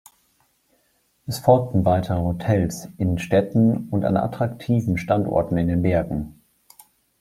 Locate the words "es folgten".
1.27-1.85